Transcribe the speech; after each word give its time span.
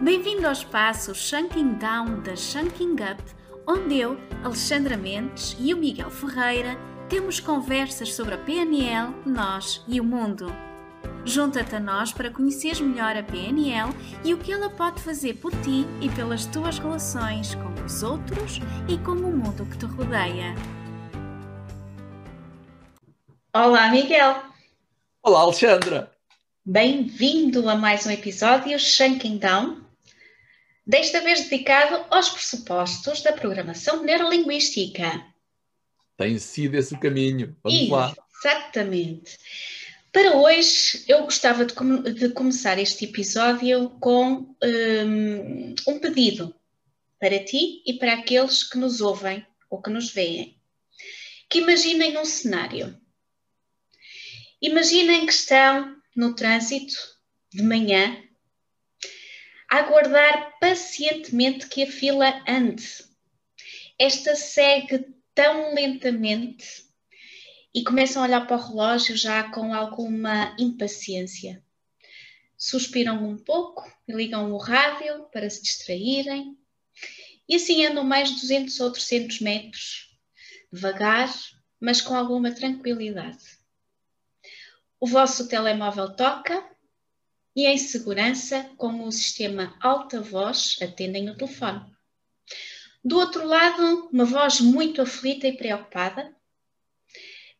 Bem-vindo 0.00 0.46
ao 0.46 0.52
espaço 0.52 1.14
Shunking 1.14 1.78
Down 1.78 2.20
da 2.20 2.36
Shunking 2.36 2.92
Up, 2.92 3.22
onde 3.66 3.98
eu, 3.98 4.18
Alexandra 4.44 4.94
Mendes 4.94 5.56
e 5.58 5.72
o 5.72 5.76
Miguel 5.78 6.10
Ferreira 6.10 6.76
temos 7.08 7.40
conversas 7.40 8.14
sobre 8.14 8.34
a 8.34 8.38
PNL, 8.38 9.14
nós 9.24 9.82
e 9.88 9.98
o 9.98 10.04
mundo. 10.04 10.54
Junta-te 11.24 11.76
a 11.76 11.80
nós 11.80 12.12
para 12.12 12.30
conheceres 12.30 12.78
melhor 12.78 13.16
a 13.16 13.22
PNL 13.22 13.90
e 14.22 14.34
o 14.34 14.38
que 14.38 14.52
ela 14.52 14.68
pode 14.68 15.00
fazer 15.00 15.34
por 15.34 15.50
ti 15.62 15.86
e 16.02 16.10
pelas 16.10 16.44
tuas 16.44 16.78
relações 16.78 17.54
com 17.54 17.84
os 17.84 18.02
outros 18.02 18.60
e 18.88 18.98
com 18.98 19.12
o 19.12 19.36
mundo 19.36 19.64
que 19.64 19.78
te 19.78 19.86
rodeia. 19.86 20.54
Olá, 23.54 23.90
Miguel. 23.90 24.42
Olá, 25.22 25.40
Alexandra. 25.40 26.12
Bem-vindo 26.68 27.68
a 27.70 27.74
mais 27.74 28.04
um 28.06 28.10
episódio 28.10 28.78
Shanking 28.78 29.38
Down, 29.38 29.85
desta 30.86 31.20
vez 31.20 31.48
dedicado 31.48 32.06
aos 32.10 32.28
pressupostos 32.28 33.22
da 33.22 33.32
programação 33.32 34.02
neurolinguística. 34.02 35.24
Tem 36.16 36.38
sido 36.38 36.76
esse 36.76 36.94
o 36.94 37.00
caminho. 37.00 37.56
Vamos 37.62 37.88
lá. 37.90 38.14
Exatamente. 38.38 39.36
Para 40.12 40.36
hoje, 40.36 41.04
eu 41.08 41.24
gostava 41.24 41.66
de, 41.66 41.74
com 41.74 42.02
de 42.02 42.30
começar 42.30 42.78
este 42.78 43.04
episódio 43.04 43.90
com 44.00 44.56
um, 44.62 45.74
um 45.86 45.98
pedido 45.98 46.54
para 47.18 47.42
ti 47.44 47.82
e 47.84 47.94
para 47.98 48.14
aqueles 48.14 48.62
que 48.62 48.78
nos 48.78 49.00
ouvem 49.00 49.44
ou 49.68 49.82
que 49.82 49.90
nos 49.90 50.10
veem. 50.10 50.56
Que 51.50 51.58
imaginem 51.58 52.16
um 52.16 52.24
cenário. 52.24 52.98
Imaginem 54.62 55.26
que 55.26 55.32
estão 55.32 55.96
no 56.14 56.34
trânsito 56.34 56.94
de 57.52 57.62
manhã 57.62 58.25
aguardar 59.68 60.58
pacientemente 60.58 61.68
que 61.68 61.82
a 61.82 61.90
fila 61.90 62.42
ande. 62.48 63.04
Esta 63.98 64.36
segue 64.36 65.06
tão 65.34 65.74
lentamente 65.74 66.86
e 67.74 67.84
começam 67.84 68.22
a 68.22 68.26
olhar 68.26 68.46
para 68.46 68.56
o 68.56 68.68
relógio 68.68 69.16
já 69.16 69.50
com 69.50 69.74
alguma 69.74 70.56
impaciência. 70.58 71.62
Suspiram 72.56 73.22
um 73.28 73.36
pouco 73.36 73.90
e 74.08 74.12
ligam 74.12 74.52
o 74.52 74.56
rádio 74.56 75.24
para 75.32 75.48
se 75.50 75.62
distraírem. 75.62 76.56
E 77.48 77.56
assim 77.56 77.84
andam 77.84 78.02
mais 78.02 78.30
200 78.30 78.80
ou 78.80 78.90
300 78.90 79.40
metros, 79.40 80.18
devagar, 80.72 81.32
mas 81.78 82.00
com 82.00 82.14
alguma 82.14 82.50
tranquilidade. 82.50 83.44
O 84.98 85.06
vosso 85.06 85.46
telemóvel 85.46 86.16
toca 86.16 86.64
e, 87.56 87.66
em 87.66 87.78
segurança, 87.78 88.70
com 88.76 89.02
o 89.04 89.10
sistema 89.10 89.74
alta 89.80 90.20
voz, 90.20 90.76
atendem 90.82 91.30
o 91.30 91.36
telefone. 91.36 91.80
Do 93.02 93.18
outro 93.18 93.46
lado, 93.46 94.10
uma 94.12 94.26
voz 94.26 94.60
muito 94.60 95.00
aflita 95.00 95.48
e 95.48 95.56
preocupada 95.56 96.36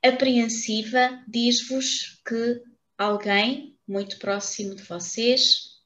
apreensiva, 0.02 1.24
diz-vos 1.26 2.20
que 2.26 2.62
alguém 2.96 3.76
muito 3.86 4.18
próximo 4.18 4.74
de 4.74 4.82
vocês 4.82 5.80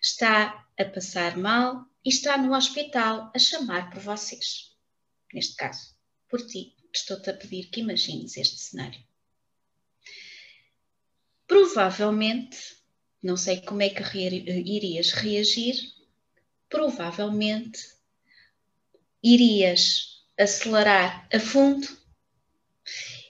está 0.00 0.66
a 0.78 0.84
passar 0.84 1.36
mal 1.36 1.84
e 2.04 2.08
está 2.08 2.38
no 2.38 2.54
hospital 2.54 3.30
a 3.34 3.38
chamar 3.38 3.90
por 3.90 4.00
vocês. 4.00 4.74
Neste 5.32 5.56
caso, 5.56 5.94
por 6.28 6.46
ti, 6.46 6.74
estou-te 6.92 7.30
a 7.30 7.34
pedir 7.34 7.68
que 7.70 7.80
imagines 7.80 8.36
este 8.36 8.58
cenário. 8.58 9.02
Provavelmente, 11.46 12.77
não 13.22 13.36
sei 13.36 13.60
como 13.60 13.82
é 13.82 13.90
que 13.90 14.02
irias 14.18 15.10
reagir, 15.12 15.74
provavelmente 16.68 17.80
irias 19.22 20.24
acelerar 20.38 21.28
a 21.32 21.40
fundo. 21.40 21.86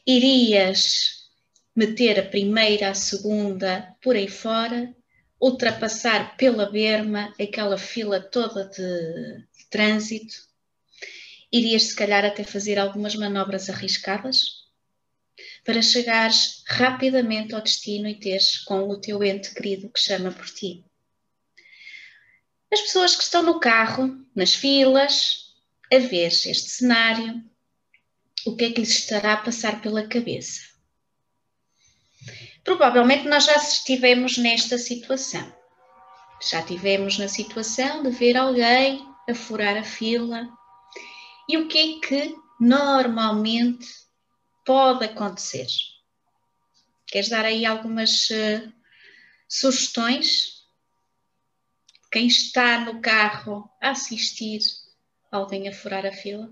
Irias 0.07 1.31
meter 1.75 2.19
a 2.19 2.29
primeira, 2.29 2.91
a 2.91 2.95
segunda, 2.95 3.97
por 4.03 4.17
aí 4.17 4.29
fora, 4.29 4.95
ultrapassar 5.41 6.37
pela 6.37 6.71
berma 6.71 7.33
aquela 7.41 7.79
fila 7.79 8.21
toda 8.21 8.65
de, 8.65 9.47
de 9.57 9.67
trânsito, 9.71 10.35
irias 11.53 11.85
se 11.85 11.97
calhar 11.97 12.25
até 12.25 12.43
fazer 12.43 12.79
algumas 12.79 13.15
manobras 13.15 13.71
arriscadas 13.71 14.58
para 15.69 15.83
chegares 15.83 16.63
rapidamente 16.67 17.55
ao 17.55 17.61
destino 17.61 18.09
e 18.09 18.19
teres 18.19 18.57
com 18.57 18.89
o 18.89 18.99
teu 18.99 19.23
ente 19.23 19.53
querido 19.53 19.91
que 19.91 20.01
chama 20.01 20.31
por 20.31 20.47
ti. 20.47 20.83
As 22.73 22.81
pessoas 22.81 23.15
que 23.15 23.23
estão 23.23 23.43
no 23.43 23.61
carro, 23.61 24.19
nas 24.35 24.55
filas, 24.55 25.53
a 25.93 25.99
ver 25.99 26.29
este 26.29 26.71
cenário, 26.71 27.45
o 28.47 28.57
que 28.57 28.65
é 28.65 28.73
que 28.73 28.81
lhes 28.81 28.89
estará 28.89 29.35
a 29.35 29.43
passar 29.43 29.83
pela 29.83 30.09
cabeça. 30.09 30.63
Provavelmente 32.65 33.29
nós 33.29 33.45
já 33.45 33.57
estivemos 33.57 34.39
nesta 34.39 34.79
situação. 34.79 35.55
Já 36.51 36.63
tivemos 36.63 37.19
na 37.19 37.29
situação 37.29 38.03
de 38.03 38.09
ver 38.09 38.39
alguém 38.39 39.07
a 39.29 39.35
furar 39.35 39.77
a 39.77 39.85
fila. 39.85 40.49
E 41.47 41.59
o 41.59 41.69
que 41.69 41.79
é 41.79 42.07
que 42.07 42.35
normalmente 42.59 44.08
pode 44.69 45.05
acontecer? 45.07 45.67
Queres 47.07 47.31
dar 47.31 47.45
aí 47.47 47.65
algumas 47.65 48.29
uh, 48.29 48.73
sugestões? 49.49 50.65
Quem 52.13 52.27
está 52.27 52.85
no 52.85 53.01
carro 53.01 53.69
a 53.81 53.91
assistir 53.91 54.61
alguém 55.33 55.69
a 55.69 55.73
furar 55.73 56.05
a 56.05 56.13
fila? 56.13 56.49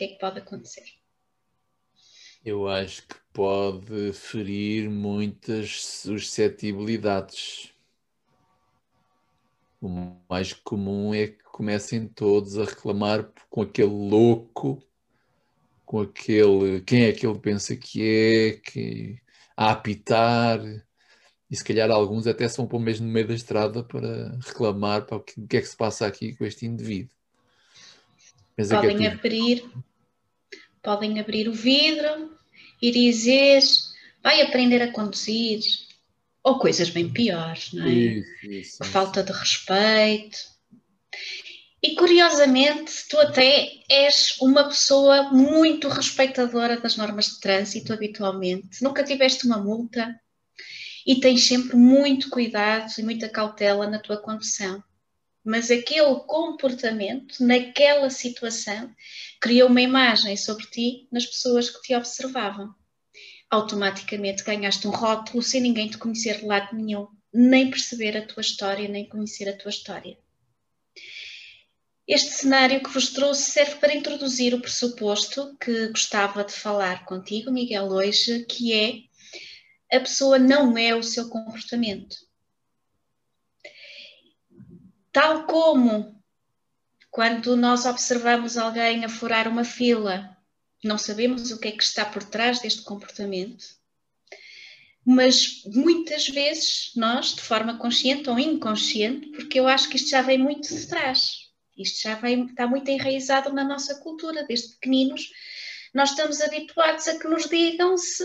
que 0.00 0.04
é 0.04 0.08
que 0.08 0.18
pode 0.18 0.38
acontecer? 0.38 0.84
Eu 2.42 2.66
acho 2.66 3.06
que 3.06 3.16
pode 3.34 4.14
ferir 4.14 4.88
muitas 4.88 5.84
suscetibilidades. 5.84 7.70
O 9.78 10.16
mais 10.26 10.54
comum 10.54 11.12
é 11.12 11.26
que 11.26 11.42
comecem 11.44 12.08
todos 12.08 12.56
a 12.56 12.64
reclamar 12.64 13.30
com 13.50 13.60
aquele 13.60 13.90
louco, 13.90 14.82
com 15.90 16.02
aquele 16.02 16.80
quem 16.82 17.06
é 17.06 17.12
que 17.12 17.26
ele 17.26 17.40
pensa 17.40 17.74
que 17.74 18.00
é, 18.00 18.52
que, 18.52 19.18
a 19.56 19.72
apitar, 19.72 20.60
e 21.50 21.56
se 21.56 21.64
calhar 21.64 21.90
alguns 21.90 22.28
até 22.28 22.46
são 22.46 22.64
para 22.64 22.76
o 22.76 22.80
mesmo 22.80 23.08
no 23.08 23.12
meio 23.12 23.26
da 23.26 23.34
estrada 23.34 23.82
para 23.82 24.38
reclamar 24.38 25.04
para 25.04 25.16
o 25.16 25.20
que, 25.20 25.40
o 25.40 25.48
que 25.48 25.56
é 25.56 25.60
que 25.60 25.66
se 25.66 25.76
passa 25.76 26.06
aqui 26.06 26.36
com 26.36 26.44
este 26.44 26.64
indivíduo. 26.64 27.10
É 28.56 28.64
Podem 28.64 29.04
é 29.04 29.10
abrir 29.10 29.68
podem 30.80 31.18
abrir 31.18 31.48
o 31.48 31.52
vidro 31.52 32.38
e 32.80 32.92
dizer 32.92 33.60
vai 34.22 34.42
aprender 34.42 34.80
a 34.82 34.92
conduzir, 34.92 35.60
ou 36.44 36.60
coisas 36.60 36.88
bem 36.88 37.12
piores, 37.12 37.72
não 37.72 37.84
é? 37.84 37.90
Isso, 37.90 38.46
isso, 38.46 38.78
que 38.78 38.86
falta 38.86 39.24
de 39.24 39.32
respeito. 39.32 40.38
E 41.82 41.94
curiosamente, 41.94 43.08
tu 43.08 43.18
até 43.18 43.70
és 43.88 44.36
uma 44.40 44.68
pessoa 44.68 45.32
muito 45.32 45.88
respeitadora 45.88 46.78
das 46.78 46.96
normas 46.96 47.26
de 47.26 47.40
trânsito 47.40 47.92
habitualmente. 47.92 48.82
Nunca 48.82 49.02
tiveste 49.02 49.46
uma 49.46 49.58
multa 49.58 50.14
e 51.06 51.20
tens 51.20 51.46
sempre 51.46 51.76
muito 51.76 52.28
cuidado 52.28 52.92
e 52.98 53.02
muita 53.02 53.28
cautela 53.28 53.88
na 53.88 53.98
tua 53.98 54.20
condução 54.20 54.82
mas 55.44 55.70
aquele 55.70 56.16
comportamento, 56.26 57.42
naquela 57.42 58.10
situação, 58.10 58.94
criou 59.40 59.68
uma 59.68 59.80
imagem 59.80 60.36
sobre 60.36 60.66
ti 60.66 61.08
nas 61.10 61.24
pessoas 61.24 61.70
que 61.70 61.80
te 61.82 61.94
observavam. 61.94 62.74
Automaticamente 63.50 64.44
ganhaste 64.44 64.86
um 64.86 64.90
rótulo 64.90 65.42
sem 65.42 65.60
ninguém 65.60 65.88
te 65.88 65.98
conhecer 65.98 66.38
de 66.38 66.46
lado 66.46 66.76
nenhum, 66.76 67.08
nem 67.32 67.70
perceber 67.70 68.16
a 68.16 68.26
tua 68.26 68.42
história, 68.42 68.88
nem 68.88 69.08
conhecer 69.08 69.48
a 69.48 69.56
tua 69.56 69.70
história. 69.70 70.16
Este 72.12 72.32
cenário 72.32 72.82
que 72.82 72.90
vos 72.90 73.10
trouxe 73.10 73.52
serve 73.52 73.76
para 73.76 73.94
introduzir 73.94 74.52
o 74.52 74.60
pressuposto 74.60 75.56
que 75.60 75.90
gostava 75.90 76.42
de 76.42 76.52
falar 76.52 77.04
contigo, 77.04 77.52
Miguel, 77.52 77.86
hoje, 77.86 78.44
que 78.46 78.72
é 78.72 79.96
a 79.96 80.00
pessoa 80.00 80.36
não 80.36 80.76
é 80.76 80.92
o 80.92 81.04
seu 81.04 81.28
comportamento. 81.28 82.16
Tal 85.12 85.46
como 85.46 86.20
quando 87.12 87.56
nós 87.56 87.86
observamos 87.86 88.58
alguém 88.58 89.04
a 89.04 89.08
furar 89.08 89.46
uma 89.46 89.62
fila, 89.62 90.36
não 90.82 90.98
sabemos 90.98 91.52
o 91.52 91.60
que 91.60 91.68
é 91.68 91.72
que 91.72 91.84
está 91.84 92.04
por 92.04 92.24
trás 92.24 92.58
deste 92.58 92.82
comportamento, 92.82 93.64
mas 95.06 95.62
muitas 95.64 96.28
vezes 96.28 96.90
nós, 96.96 97.36
de 97.36 97.42
forma 97.42 97.78
consciente 97.78 98.28
ou 98.28 98.36
inconsciente, 98.36 99.28
porque 99.28 99.60
eu 99.60 99.68
acho 99.68 99.88
que 99.88 99.94
isto 99.94 100.10
já 100.10 100.22
vem 100.22 100.38
muito 100.38 100.74
de 100.74 100.88
trás, 100.88 101.49
isto 101.82 102.02
já 102.02 102.14
vem, 102.14 102.46
está 102.46 102.66
muito 102.66 102.88
enraizado 102.90 103.52
na 103.52 103.64
nossa 103.64 103.96
cultura, 103.96 104.44
desde 104.44 104.74
pequeninos, 104.74 105.30
nós 105.92 106.10
estamos 106.10 106.40
habituados 106.40 107.08
a 107.08 107.18
que 107.18 107.26
nos 107.26 107.48
digam 107.48 107.96
se 107.96 108.24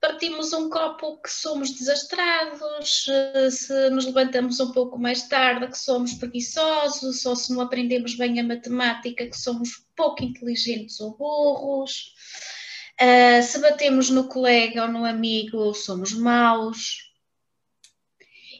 partimos 0.00 0.52
um 0.52 0.70
copo 0.70 1.20
que 1.20 1.30
somos 1.30 1.72
desastrados, 1.72 3.06
se 3.50 3.90
nos 3.90 4.06
levantamos 4.06 4.60
um 4.60 4.70
pouco 4.70 4.96
mais 4.98 5.26
tarde 5.26 5.66
que 5.66 5.78
somos 5.78 6.14
preguiçosos, 6.14 7.26
ou 7.26 7.34
se 7.34 7.52
não 7.52 7.60
aprendemos 7.60 8.14
bem 8.14 8.38
a 8.38 8.44
matemática 8.44 9.26
que 9.26 9.36
somos 9.36 9.84
pouco 9.96 10.22
inteligentes 10.22 11.00
ou 11.00 11.16
burros, 11.16 12.14
uh, 13.00 13.42
se 13.42 13.58
batemos 13.58 14.08
no 14.08 14.28
colega 14.28 14.82
ou 14.82 14.88
no 14.88 15.04
amigo 15.04 15.74
somos 15.74 16.12
maus. 16.12 17.08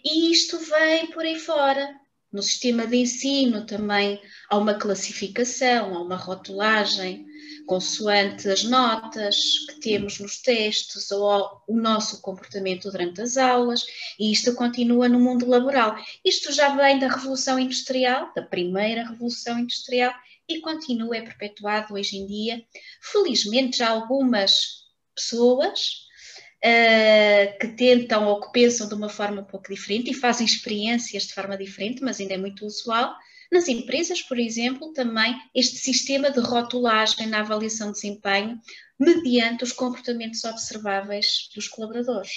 E 0.05 0.33
isto 0.33 0.59
vem 0.59 1.07
por 1.09 1.25
aí 1.25 1.39
fora. 1.39 1.89
No 2.31 2.43
sistema 2.43 2.87
de 2.87 2.97
ensino 2.97 3.65
também 3.65 4.21
há 4.51 4.59
uma 4.59 4.75
classificação, 4.75 5.97
há 5.97 6.03
uma 6.03 6.17
rotulagem, 6.17 7.27
consoante 7.67 8.49
as 8.49 8.65
notas 8.65 9.37
que 9.69 9.81
temos 9.81 10.19
nos 10.19 10.41
textos 10.41 11.11
ou 11.11 11.63
o 11.67 11.77
nosso 11.77 12.21
comportamento 12.21 12.91
durante 12.91 13.23
as 13.23 13.37
aulas, 13.37 13.87
e 14.19 14.31
isto 14.31 14.55
continua 14.55 15.09
no 15.09 15.19
mundo 15.19 15.49
laboral. 15.49 15.97
Isto 16.25 16.53
já 16.53 16.77
vem 16.77 16.99
da 16.99 17.09
Revolução 17.09 17.59
Industrial, 17.59 18.33
da 18.35 18.43
primeira 18.43 19.09
Revolução 19.09 19.59
Industrial, 19.59 20.13
e 20.49 20.61
continua, 20.61 21.17
é 21.17 21.23
perpetuado 21.23 21.95
hoje 21.95 22.17
em 22.17 22.27
dia. 22.27 22.65
Felizmente, 23.01 23.79
já 23.79 23.91
algumas 23.91 24.87
pessoas 25.15 26.08
que 27.61 27.69
tentam 27.69 28.27
ou 28.27 28.41
que 28.41 28.53
pensam 28.53 28.89
de 28.89 28.95
uma 28.95 29.09
forma 29.09 29.43
um 29.43 29.45
pouco 29.45 29.73
diferente 29.73 30.11
e 30.11 30.15
fazem 30.15 30.47
experiências 30.47 31.25
de 31.25 31.35
forma 31.35 31.57
diferente, 31.57 32.03
mas 32.03 32.21
ainda 32.21 32.35
é 32.35 32.39
muito 32.39 32.67
usual, 32.67 33.15
nas 33.51 33.67
empresas, 33.69 34.21
por 34.21 34.39
exemplo, 34.39 34.93
também 34.93 35.35
este 35.55 35.77
sistema 35.77 36.31
de 36.31 36.41
rotulagem 36.41 37.27
na 37.27 37.41
avaliação 37.41 37.89
de 37.89 37.95
desempenho 37.95 38.61
mediante 38.99 39.65
os 39.65 39.73
comportamentos 39.73 40.45
observáveis 40.45 41.49
dos 41.55 41.67
colaboradores. 41.69 42.33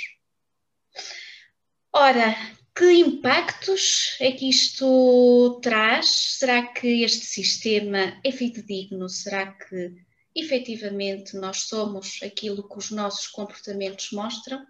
Ora, 1.92 2.34
que 2.74 2.90
impactos 2.94 4.16
é 4.22 4.32
que 4.32 4.50
isto 4.50 5.60
traz? 5.62 6.08
Será 6.40 6.66
que 6.68 7.04
este 7.04 7.26
sistema 7.26 8.18
é 8.24 8.32
fidedigno? 8.32 9.10
Será 9.10 9.52
que 9.52 9.94
efetivamente 10.36 11.36
nós 11.36 11.64
somos 11.64 12.20
aquilo 12.24 12.68
que 12.68 12.78
os 12.78 12.92
nossos 12.92 13.28
comportamentos 13.28 14.12
mostram? 14.12 14.66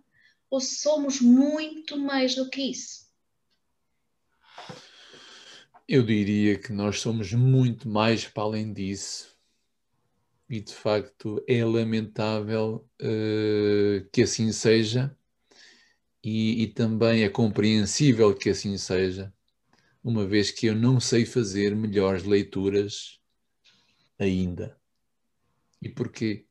Ou 0.50 0.60
somos 0.60 1.22
muito 1.22 1.98
mais 1.98 2.36
do 2.36 2.50
que 2.50 2.62
isso? 2.62 3.10
Eu 5.88 6.04
diria 6.04 6.58
que 6.58 6.72
nós 6.72 7.00
somos 7.00 7.34
muito 7.34 7.88
mais 7.88 8.26
para 8.26 8.44
além 8.44 8.74
disso. 8.74 9.36
E 10.50 10.60
de 10.60 10.74
facto 10.74 11.44
é 11.48 11.64
lamentável 11.64 12.86
uh, 13.02 14.10
que 14.12 14.24
assim 14.24 14.52
seja, 14.52 15.16
e, 16.24 16.64
e 16.64 16.68
também 16.68 17.24
é 17.24 17.30
compreensível 17.30 18.36
que 18.36 18.50
assim 18.50 18.78
seja, 18.78 19.34
uma 20.04 20.26
vez 20.28 20.52
que 20.52 20.66
eu 20.66 20.76
não 20.76 21.00
sei 21.00 21.26
fazer 21.26 21.76
melhores 21.76 22.24
leituras 22.24 23.20
ainda. 24.20 24.81
E 25.82 25.90
porquê? 25.90 26.46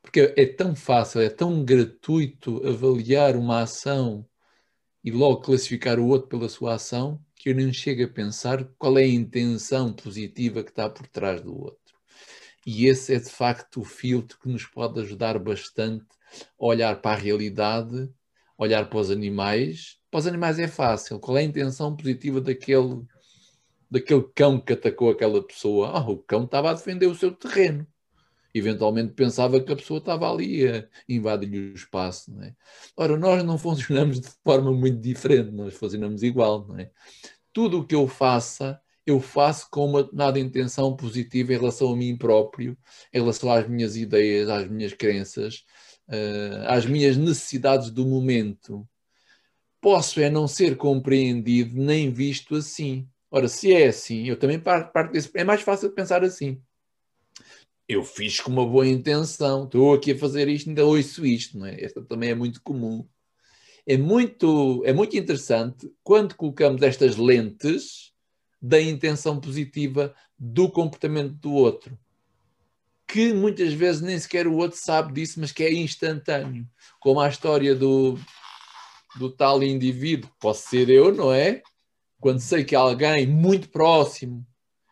Porque 0.00 0.32
é 0.36 0.46
tão 0.46 0.74
fácil, 0.76 1.20
é 1.20 1.28
tão 1.28 1.64
gratuito 1.64 2.66
avaliar 2.66 3.36
uma 3.36 3.62
ação 3.62 4.26
e 5.02 5.10
logo 5.10 5.40
classificar 5.40 5.98
o 5.98 6.06
outro 6.06 6.28
pela 6.28 6.48
sua 6.48 6.74
ação 6.74 7.20
que 7.34 7.50
eu 7.50 7.54
nem 7.54 7.72
chego 7.72 8.04
a 8.04 8.08
pensar 8.08 8.64
qual 8.78 8.98
é 8.98 9.02
a 9.02 9.08
intenção 9.08 9.92
positiva 9.92 10.62
que 10.62 10.70
está 10.70 10.88
por 10.88 11.06
trás 11.06 11.40
do 11.40 11.58
outro. 11.58 11.80
E 12.66 12.86
esse 12.86 13.14
é 13.14 13.18
de 13.18 13.30
facto 13.30 13.80
o 13.80 13.84
filtro 13.84 14.38
que 14.38 14.48
nos 14.48 14.66
pode 14.66 15.00
ajudar 15.00 15.38
bastante 15.38 16.06
a 16.60 16.64
olhar 16.64 17.00
para 17.00 17.16
a 17.16 17.20
realidade, 17.20 18.10
olhar 18.58 18.88
para 18.88 18.98
os 18.98 19.10
animais. 19.10 19.98
Para 20.10 20.20
os 20.20 20.26
animais 20.26 20.58
é 20.58 20.68
fácil. 20.68 21.18
Qual 21.18 21.36
é 21.38 21.40
a 21.40 21.44
intenção 21.44 21.96
positiva 21.96 22.40
daquele, 22.40 23.02
daquele 23.90 24.24
cão 24.34 24.60
que 24.60 24.74
atacou 24.74 25.10
aquela 25.10 25.42
pessoa? 25.42 25.90
Ah, 25.98 26.10
o 26.10 26.18
cão 26.18 26.44
estava 26.44 26.70
a 26.70 26.74
defender 26.74 27.06
o 27.06 27.14
seu 27.14 27.32
terreno 27.32 27.86
eventualmente 28.54 29.12
pensava 29.12 29.60
que 29.60 29.72
a 29.72 29.76
pessoa 29.76 29.98
estava 29.98 30.30
ali 30.30 30.66
a 30.66 30.86
invadir 31.08 31.72
o 31.72 31.74
espaço. 31.74 32.32
Não 32.32 32.42
é? 32.42 32.54
Ora, 32.96 33.16
nós 33.16 33.42
não 33.44 33.58
funcionamos 33.58 34.20
de 34.20 34.28
forma 34.44 34.72
muito 34.72 35.00
diferente, 35.00 35.50
nós 35.52 35.74
funcionamos 35.74 36.22
igual. 36.22 36.66
Não 36.66 36.78
é? 36.78 36.90
Tudo 37.52 37.80
o 37.80 37.86
que 37.86 37.94
eu 37.94 38.06
faça, 38.08 38.80
eu 39.06 39.20
faço 39.20 39.68
com 39.70 39.86
uma 39.86 40.08
nada 40.12 40.38
intenção 40.38 40.94
positiva 40.96 41.52
em 41.52 41.58
relação 41.58 41.92
a 41.92 41.96
mim 41.96 42.16
próprio, 42.16 42.76
em 43.12 43.18
relação 43.18 43.50
às 43.50 43.68
minhas 43.68 43.96
ideias, 43.96 44.48
às 44.48 44.68
minhas 44.68 44.92
crenças, 44.92 45.64
uh, 46.08 46.66
às 46.66 46.86
minhas 46.86 47.16
necessidades 47.16 47.90
do 47.90 48.06
momento. 48.06 48.86
Posso 49.80 50.20
é 50.20 50.28
não 50.28 50.46
ser 50.46 50.76
compreendido 50.76 51.80
nem 51.80 52.10
visto 52.12 52.56
assim. 52.56 53.08
Ora, 53.30 53.48
se 53.48 53.72
é 53.72 53.88
assim, 53.88 54.28
eu 54.28 54.38
também 54.38 54.60
parto, 54.60 54.92
parto 54.92 55.12
desse. 55.12 55.30
É 55.34 55.44
mais 55.44 55.62
fácil 55.62 55.90
pensar 55.92 56.22
assim 56.24 56.60
eu 57.90 58.04
fiz 58.04 58.38
com 58.40 58.52
uma 58.52 58.64
boa 58.64 58.86
intenção, 58.86 59.64
estou 59.64 59.92
aqui 59.92 60.12
a 60.12 60.18
fazer 60.18 60.48
isto, 60.48 60.68
ainda 60.68 60.86
ouço 60.86 61.26
isto, 61.26 61.58
não 61.58 61.66
é? 61.66 61.82
Esta 61.82 62.00
também 62.00 62.30
é 62.30 62.34
muito 62.36 62.62
comum. 62.62 63.04
É 63.84 63.98
muito, 63.98 64.80
é 64.84 64.92
muito 64.92 65.16
interessante 65.16 65.90
quando 66.00 66.36
colocamos 66.36 66.82
estas 66.82 67.16
lentes 67.16 68.12
da 68.62 68.80
intenção 68.80 69.40
positiva 69.40 70.14
do 70.38 70.70
comportamento 70.70 71.32
do 71.32 71.52
outro, 71.52 71.98
que 73.08 73.32
muitas 73.32 73.72
vezes 73.72 74.00
nem 74.00 74.16
sequer 74.16 74.46
o 74.46 74.54
outro 74.54 74.78
sabe 74.78 75.12
disso, 75.14 75.40
mas 75.40 75.50
que 75.50 75.64
é 75.64 75.74
instantâneo, 75.74 76.64
como 77.00 77.18
a 77.18 77.28
história 77.28 77.74
do, 77.74 78.16
do 79.18 79.32
tal 79.32 79.64
indivíduo, 79.64 80.30
posso 80.38 80.68
ser 80.68 80.88
eu, 80.88 81.12
não 81.12 81.32
é? 81.32 81.60
Quando 82.20 82.38
sei 82.38 82.62
que 82.62 82.76
alguém 82.76 83.26
muito 83.26 83.68
próximo 83.68 84.46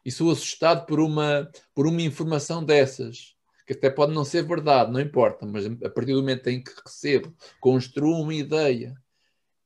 e 0.09 0.11
sou 0.11 0.31
assustado 0.31 0.87
por 0.87 1.01
uma, 1.01 1.51
por 1.75 1.87
uma 1.87 2.01
informação 2.01 2.65
dessas, 2.65 3.37
que 3.67 3.75
até 3.75 3.91
pode 3.91 4.15
não 4.15 4.25
ser 4.25 4.43
verdade, 4.43 4.91
não 4.91 4.99
importa, 4.99 5.45
mas 5.45 5.67
a 5.67 5.91
partir 5.91 6.15
do 6.15 6.21
momento 6.21 6.47
em 6.49 6.63
que 6.63 6.73
recebo, 6.83 7.31
construo 7.61 8.23
uma 8.23 8.33
ideia 8.33 8.95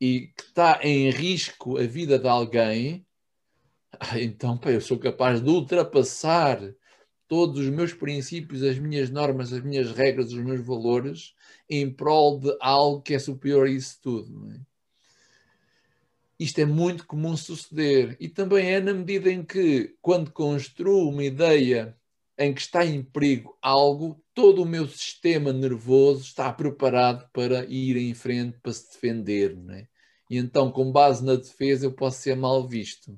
e 0.01 0.33
que 0.37 0.43
está 0.43 0.81
em 0.83 1.11
risco 1.11 1.79
a 1.79 1.85
vida 1.85 2.19
de 2.19 2.27
alguém, 2.27 3.07
então 4.17 4.59
pá, 4.59 4.73
eu 4.73 4.81
sou 4.81 4.99
capaz 4.99 5.41
de 5.41 5.49
ultrapassar 5.49 6.59
todos 7.29 7.61
os 7.61 7.71
meus 7.71 7.95
princípios, 7.95 8.65
as 8.65 8.77
minhas 8.81 9.11
normas, 9.11 9.53
as 9.53 9.63
minhas 9.63 9.93
regras, 9.93 10.33
os 10.33 10.43
meus 10.43 10.67
valores, 10.67 11.35
em 11.71 11.89
prol 11.89 12.41
de 12.41 12.53
algo 12.61 13.01
que 13.01 13.15
é 13.15 13.19
superior 13.21 13.69
a 13.69 13.71
isso 13.71 14.01
tudo. 14.03 14.51
É? 14.51 14.59
Isto 16.43 16.59
é 16.59 16.65
muito 16.65 17.07
comum 17.07 17.37
suceder 17.37 18.17
e 18.19 18.29
também 18.29 18.73
é 18.73 18.81
na 18.81 18.93
medida 18.93 19.31
em 19.31 19.45
que, 19.45 19.95
quando 20.03 20.33
construo 20.33 21.09
uma 21.09 21.23
ideia 21.23 21.97
em 22.37 22.53
que 22.53 22.61
está 22.61 22.85
em 22.85 23.01
perigo 23.01 23.57
algo, 23.63 24.21
todo 24.35 24.61
o 24.61 24.67
meu 24.67 24.89
sistema 24.89 25.53
nervoso 25.53 26.25
está 26.25 26.53
preparado 26.53 27.31
para 27.33 27.65
ir 27.67 27.97
em 27.97 28.13
frente, 28.13 28.59
para 28.61 28.73
se 28.73 28.91
defender. 28.91 29.57
Não 29.57 29.73
é? 29.73 29.87
E 30.29 30.37
então, 30.37 30.73
com 30.73 30.91
base 30.91 31.25
na 31.25 31.37
defesa, 31.37 31.87
eu 31.87 31.93
posso 31.93 32.21
ser 32.21 32.35
mal 32.35 32.67
visto. 32.67 33.17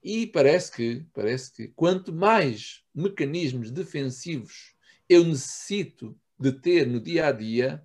E 0.00 0.24
parece 0.24 0.70
que, 0.70 1.04
parece 1.12 1.52
que 1.52 1.66
quanto 1.74 2.12
mais 2.12 2.84
mecanismos 2.94 3.72
defensivos 3.72 4.76
eu 5.08 5.24
necessito 5.24 6.16
de 6.38 6.52
ter 6.52 6.86
no 6.86 7.00
dia 7.00 7.26
a 7.26 7.32
dia, 7.32 7.82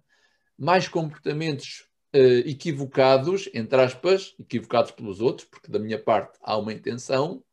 mais 0.56 0.88
comportamentos 0.88 1.88
uh, 2.15 2.48
equivocados, 2.48 3.50
entre 3.53 3.82
aspas, 3.82 4.36
equivocados 4.39 4.91
pelos 4.91 5.20
outros, 5.20 5.48
porque 5.48 5.72
da 5.72 5.79
minha 5.79 5.98
parte 5.98 6.38
há 6.41 6.58
uma 6.58 6.74
intenção, 6.74 7.43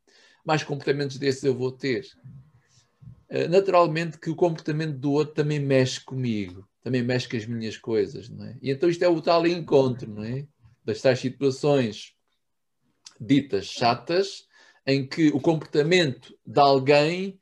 mais 0.45 0.63
comportamentos 0.63 1.19
desses 1.19 1.43
eu 1.45 1.55
vou 1.55 1.73
ter. 1.73 2.07
Uh, 3.31 3.49
naturalmente 3.49 4.19
que 4.19 4.31
o 4.31 4.37
comportamento 4.37 4.97
do 4.99 5.13
outro 5.13 5.35
também 5.35 5.59
mexe 5.59 6.01
comigo, 6.01 6.69
também 6.83 7.03
mexe 7.03 7.29
com 7.29 7.37
as 7.37 7.47
minhas 7.47 7.77
coisas, 7.77 8.29
não 8.29 8.45
é? 8.45 8.59
E 8.61 8.71
então 8.71 8.89
isto 8.89 9.03
é 9.03 9.09
o 9.09 9.21
tal 9.21 9.47
encontro, 9.47 10.11
não 10.11 10.25
é? 10.25 10.47
Das 10.85 11.01
tais 11.01 11.19
situações 11.19 12.15
ditas 13.21 13.67
chatas, 13.67 14.47
em 14.87 15.07
que 15.07 15.29
o 15.29 15.41
comportamento 15.41 16.35
de 16.45 16.59
alguém 16.59 17.39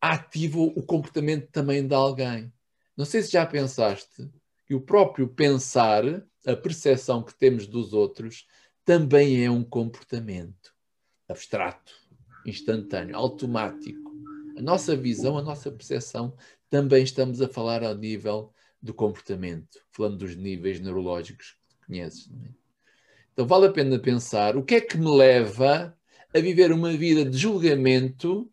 ativa 0.00 0.58
o 0.58 0.82
comportamento 0.82 1.48
também 1.50 1.86
de 1.86 1.94
alguém. 1.94 2.52
Não 2.96 3.04
sei 3.04 3.22
se 3.22 3.32
já 3.32 3.44
pensaste 3.44 4.30
que 4.66 4.74
o 4.74 4.80
próprio 4.80 5.26
pensar 5.28 6.04
a 6.46 6.56
percepção 6.56 7.22
que 7.22 7.34
temos 7.34 7.66
dos 7.66 7.92
outros 7.92 8.46
também 8.84 9.44
é 9.44 9.50
um 9.50 9.64
comportamento 9.64 10.72
abstrato, 11.28 11.92
instantâneo, 12.46 13.16
automático. 13.16 14.14
A 14.56 14.62
nossa 14.62 14.96
visão, 14.96 15.36
a 15.36 15.42
nossa 15.42 15.72
percepção, 15.72 16.36
também 16.70 17.02
estamos 17.02 17.42
a 17.42 17.48
falar 17.48 17.82
ao 17.82 17.96
nível 17.96 18.52
do 18.80 18.94
comportamento, 18.94 19.80
falando 19.90 20.18
dos 20.18 20.36
níveis 20.36 20.78
neurológicos 20.80 21.56
que 21.68 21.86
conheces. 21.86 22.30
É? 22.30 22.48
Então 23.32 23.46
vale 23.46 23.66
a 23.66 23.72
pena 23.72 23.98
pensar 23.98 24.56
o 24.56 24.62
que 24.62 24.76
é 24.76 24.80
que 24.80 24.96
me 24.96 25.10
leva 25.10 25.98
a 26.32 26.38
viver 26.38 26.70
uma 26.70 26.92
vida 26.92 27.24
de 27.24 27.36
julgamento 27.36 28.48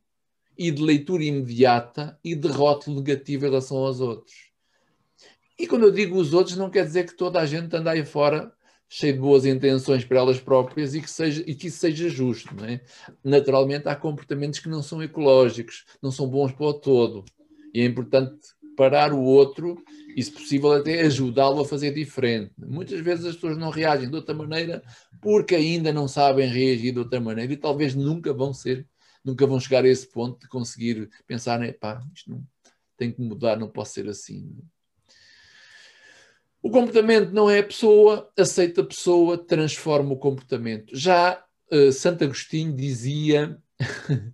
e 0.58 0.72
de 0.72 0.82
leitura 0.82 1.24
imediata 1.24 2.20
e 2.24 2.36
de 2.36 2.48
rótulo 2.48 2.98
negativo 2.98 3.46
em 3.46 3.50
relação 3.50 3.78
aos 3.78 4.00
outros. 4.00 4.53
E 5.58 5.68
quando 5.68 5.84
eu 5.84 5.92
digo 5.92 6.18
os 6.18 6.34
outros, 6.34 6.58
não 6.58 6.70
quer 6.70 6.86
dizer 6.86 7.06
que 7.06 7.16
toda 7.16 7.40
a 7.40 7.46
gente 7.46 7.76
anda 7.76 7.92
aí 7.92 8.06
fora 8.06 8.52
cheio 8.90 9.14
de 9.14 9.20
boas 9.20 9.44
intenções 9.44 10.06
para 10.06 10.20
elas 10.20 10.40
próprias 10.40 10.94
e 10.94 11.02
que, 11.02 11.10
seja, 11.10 11.44
e 11.48 11.56
que 11.56 11.68
isso 11.68 11.80
seja 11.80 12.08
justo. 12.10 12.56
Não 12.56 12.66
é? 12.66 12.82
Naturalmente, 13.24 13.88
há 13.88 13.96
comportamentos 13.96 14.60
que 14.60 14.70
não 14.70 14.84
são 14.84 15.02
ecológicos, 15.02 15.86
não 16.02 16.12
são 16.12 16.28
bons 16.28 16.52
para 16.52 16.66
o 16.68 16.74
todo. 16.74 17.26
E 17.74 17.82
é 17.82 17.86
importante 17.86 18.40
parar 18.76 19.14
o 19.14 19.22
outro 19.22 19.84
e, 20.16 20.22
se 20.22 20.32
possível, 20.32 20.74
até 20.74 21.02
ajudá-lo 21.02 21.62
a 21.62 21.66
fazer 21.66 21.92
diferente. 21.92 22.52
Muitas 22.58 23.00
vezes 23.00 23.26
as 23.26 23.36
pessoas 23.36 23.58
não 23.58 23.70
reagem 23.70 24.10
de 24.10 24.16
outra 24.16 24.36
maneira 24.36 24.84
porque 25.22 25.56
ainda 25.56 25.92
não 25.92 26.08
sabem 26.08 26.48
reagir 26.48 26.92
de 26.92 27.00
outra 27.00 27.20
maneira 27.20 27.52
e 27.52 27.58
talvez 27.58 27.96
nunca 27.96 28.34
vão 28.34 28.54
ser, 28.54 28.88
nunca 29.24 29.48
vão 29.48 29.60
chegar 29.60 29.86
a 29.86 29.88
esse 29.88 30.08
ponto 30.08 30.40
de 30.40 30.48
conseguir 30.48 31.10
pensar, 31.26 31.60
pá, 31.80 32.04
isto 32.14 32.30
não 32.30 32.46
tem 32.96 33.12
que 33.12 33.22
mudar, 33.22 33.58
não 33.58 33.70
posso 33.70 33.94
ser 33.94 34.08
assim. 34.08 34.56
O 36.64 36.72
comportamento 36.72 37.32
não 37.32 37.50
é 37.50 37.60
a 37.60 37.64
pessoa, 37.64 38.32
aceita 38.40 38.80
a 38.80 38.86
pessoa, 38.86 39.38
transforma 39.38 40.14
o 40.14 40.18
comportamento. 40.18 40.96
Já 40.96 41.44
uh, 41.70 41.92
Santo 41.92 42.24
Agostinho 42.24 42.74
dizia: 42.74 43.62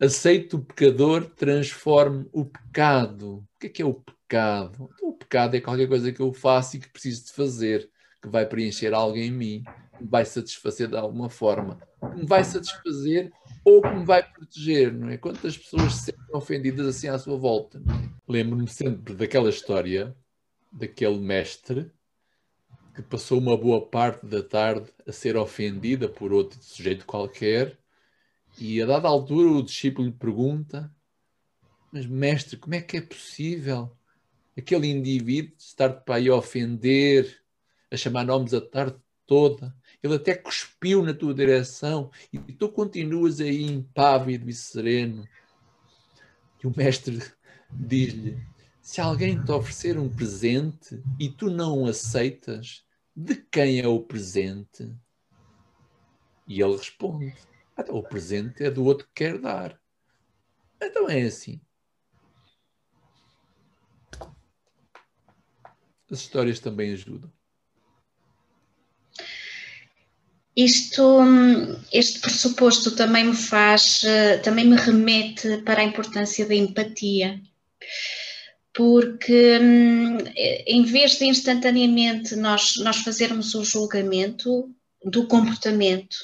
aceita 0.00 0.56
o 0.56 0.64
pecador, 0.64 1.30
transforme 1.36 2.26
o 2.32 2.44
pecado. 2.44 3.36
O 3.36 3.60
que 3.60 3.68
é 3.68 3.70
que 3.70 3.80
é 3.80 3.84
o 3.84 3.94
pecado? 3.94 4.90
Então, 4.92 5.08
o 5.10 5.12
pecado 5.12 5.54
é 5.54 5.60
qualquer 5.60 5.86
coisa 5.86 6.10
que 6.10 6.18
eu 6.18 6.32
faço 6.32 6.76
e 6.76 6.80
que 6.80 6.90
preciso 6.90 7.26
de 7.26 7.32
fazer, 7.32 7.88
que 8.20 8.28
vai 8.28 8.44
preencher 8.44 8.92
algo 8.92 9.16
em 9.16 9.30
mim, 9.30 9.62
que 9.96 10.02
me 10.02 10.10
vai 10.10 10.24
satisfazer 10.24 10.88
de 10.88 10.96
alguma 10.96 11.30
forma, 11.30 11.78
que 12.00 12.22
me 12.22 12.26
vai 12.26 12.42
satisfazer 12.42 13.30
ou 13.64 13.80
que 13.80 13.94
me 13.94 14.04
vai 14.04 14.28
proteger, 14.28 14.92
não 14.92 15.10
é? 15.10 15.16
Quantas 15.16 15.56
pessoas 15.56 15.94
se 15.94 16.06
sentem 16.06 16.24
ofendidas 16.34 16.88
assim 16.88 17.06
à 17.06 17.16
sua 17.20 17.36
volta? 17.36 17.78
É? 17.78 18.10
Lembro-me 18.26 18.66
sempre 18.66 19.14
daquela 19.14 19.48
história 19.48 20.12
daquele 20.72 21.18
mestre 21.18 21.90
que 22.94 23.02
passou 23.02 23.38
uma 23.38 23.56
boa 23.56 23.86
parte 23.86 24.26
da 24.26 24.42
tarde 24.42 24.90
a 25.06 25.12
ser 25.12 25.36
ofendida 25.36 26.08
por 26.08 26.32
outro 26.32 26.62
sujeito 26.62 27.06
qualquer 27.06 27.78
e 28.58 28.82
a 28.82 28.86
dada 28.86 29.08
altura 29.08 29.50
o 29.50 29.62
discípulo 29.62 30.06
lhe 30.06 30.12
pergunta 30.12 30.90
mas 31.92 32.06
mestre, 32.06 32.56
como 32.56 32.74
é 32.74 32.80
que 32.80 32.96
é 32.96 33.02
possível 33.02 33.94
aquele 34.56 34.86
indivíduo 34.86 35.54
estar 35.58 35.90
para 35.90 36.16
aí 36.16 36.28
a 36.28 36.34
ofender, 36.34 37.42
a 37.90 37.96
chamar 37.96 38.24
nomes 38.24 38.54
a 38.54 38.60
tarde 38.62 38.96
toda, 39.26 39.74
ele 40.02 40.14
até 40.14 40.34
cuspiu 40.34 41.02
na 41.02 41.12
tua 41.12 41.34
direção 41.34 42.10
e 42.32 42.38
tu 42.38 42.68
continuas 42.70 43.40
aí 43.40 43.62
impávido 43.62 44.48
e 44.48 44.54
sereno. 44.54 45.28
E 46.62 46.66
o 46.66 46.72
mestre 46.74 47.22
diz-lhe: 47.70 48.42
se 48.82 49.00
alguém 49.00 49.42
te 49.42 49.52
oferecer 49.52 49.96
um 49.96 50.08
presente 50.08 51.00
e 51.18 51.30
tu 51.30 51.48
não 51.48 51.84
o 51.84 51.88
aceitas, 51.88 52.84
de 53.14 53.36
quem 53.36 53.78
é 53.78 53.86
o 53.86 54.00
presente? 54.00 54.92
E 56.48 56.60
ele 56.60 56.76
responde: 56.76 57.32
então, 57.78 57.94
o 57.94 58.02
presente 58.02 58.64
é 58.64 58.70
do 58.70 58.84
outro 58.84 59.06
que 59.06 59.24
quer 59.24 59.38
dar. 59.38 59.80
Então 60.82 61.08
é 61.08 61.22
assim. 61.22 61.60
As 66.10 66.18
histórias 66.18 66.58
também 66.58 66.92
ajudam. 66.92 67.32
Isto, 70.54 71.20
este 71.90 72.20
pressuposto 72.20 72.94
também 72.94 73.24
me 73.24 73.34
faz, 73.34 74.04
eh, 74.04 74.36
também 74.38 74.66
me 74.66 74.76
remete 74.76 75.62
para 75.62 75.80
a 75.80 75.84
importância 75.84 76.46
da 76.46 76.54
empatia 76.54 77.40
porque 78.74 79.58
hum, 79.60 80.18
em 80.66 80.82
vez 80.84 81.18
de 81.18 81.26
instantaneamente 81.26 82.34
nós, 82.36 82.76
nós 82.78 82.98
fazermos 82.98 83.54
o 83.54 83.64
julgamento 83.64 84.74
do 85.04 85.26
comportamento, 85.26 86.16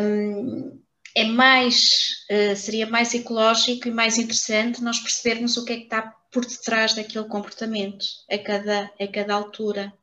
hum, 0.00 0.80
é 1.14 1.24
mais, 1.24 2.26
uh, 2.30 2.54
seria 2.54 2.86
mais 2.86 3.14
ecológico 3.14 3.88
e 3.88 3.90
mais 3.90 4.18
interessante 4.18 4.82
nós 4.82 4.98
percebermos 4.98 5.56
o 5.56 5.64
que 5.64 5.72
é 5.72 5.76
que 5.76 5.84
está 5.84 6.02
por 6.30 6.44
detrás 6.44 6.92
daquele 6.92 7.24
comportamento 7.24 8.04
a 8.30 8.36
cada, 8.36 8.92
a 9.00 9.06
cada 9.06 9.34
altura. 9.34 9.94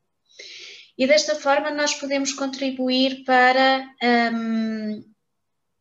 E 0.98 1.06
desta 1.06 1.36
forma 1.36 1.70
nós 1.70 1.94
podemos 1.94 2.34
contribuir 2.34 3.24
para, 3.26 3.88
um, 4.34 5.04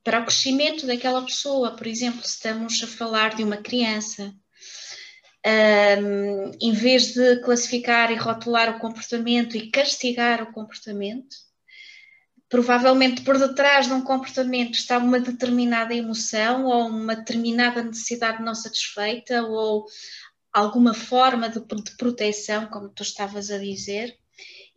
para 0.05 0.21
o 0.21 0.25
crescimento 0.27 0.87
daquela 0.87 1.25
pessoa. 1.25 1.77
Por 1.77 1.87
exemplo, 1.87 2.23
se 2.23 2.35
estamos 2.35 2.83
a 2.83 2.87
falar 2.87 3.35
de 3.35 3.43
uma 3.43 3.57
criança, 3.57 4.35
um, 5.45 6.53
em 6.61 6.73
vez 6.73 7.15
de 7.15 7.41
classificar 7.41 8.11
e 8.13 8.17
rotular 8.17 8.77
o 8.77 8.79
comportamento 8.79 9.57
e 9.57 9.71
castigar 9.71 10.43
o 10.43 10.53
comportamento, 10.53 11.37
provavelmente 12.49 13.23
por 13.23 13.39
detrás 13.39 13.87
de 13.87 13.93
um 13.93 14.03
comportamento 14.03 14.75
está 14.75 14.99
uma 14.99 15.19
determinada 15.19 15.95
emoção 15.95 16.67
ou 16.67 16.87
uma 16.87 17.17
determinada 17.17 17.83
necessidade 17.83 18.43
não 18.43 18.55
satisfeita 18.55 19.43
ou 19.43 19.87
alguma 20.53 20.95
forma 20.95 21.49
de, 21.49 21.59
de 21.61 21.97
proteção, 21.97 22.67
como 22.67 22.91
tu 22.91 23.03
estavas 23.03 23.51
a 23.51 23.59
dizer, 23.59 24.17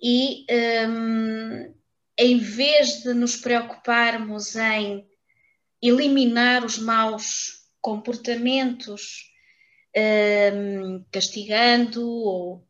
e 0.02 0.46
um, 0.88 1.74
em 2.18 2.38
vez 2.38 3.04
de 3.04 3.14
nos 3.14 3.36
preocuparmos 3.36 4.56
em 4.56 5.06
eliminar 5.82 6.66
os 6.66 6.80
maus 6.80 7.66
comportamentos 7.82 9.35
um, 9.96 11.04
castigando 11.12 12.08
ou 12.08 12.68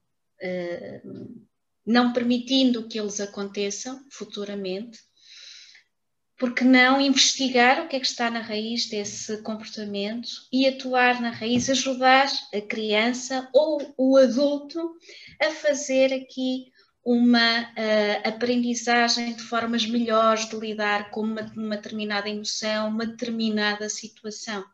um, 1.04 1.46
não 1.86 2.14
permitindo 2.14 2.88
que 2.88 3.00
eles 3.00 3.20
aconteçam 3.20 4.00
futuramente, 4.10 5.00
porque 6.38 6.64
não 6.64 7.00
investigar 7.00 7.84
o 7.84 7.88
que 7.88 7.96
é 7.96 8.00
que 8.00 8.06
está 8.06 8.30
na 8.30 8.42
raiz 8.42 8.90
desse 8.90 9.42
comportamento 9.42 10.28
e 10.52 10.68
atuar 10.68 11.22
na 11.22 11.30
raiz, 11.30 11.70
ajudar 11.70 12.28
a 12.54 12.62
criança 12.62 13.50
ou 13.54 13.94
o 13.98 14.18
adulto 14.18 14.96
a 15.42 15.52
fazer 15.52 16.14
aqui 16.14 16.66
uma 17.06 17.62
uh, 17.62 18.28
aprendizagem 18.28 19.36
de 19.36 19.44
formas 19.44 19.86
melhores 19.86 20.50
de 20.50 20.58
lidar 20.58 21.12
com 21.12 21.22
uma, 21.22 21.42
uma 21.56 21.78
determinada 21.78 22.28
emoção, 22.28 22.90
uma 22.90 23.06
determinada 23.06 23.88
situação 23.88 24.66